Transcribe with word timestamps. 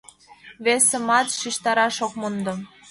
Весымат 0.65 1.27
шижтараш 1.39 1.95
ок 2.05 2.13
мондо. 2.21 2.53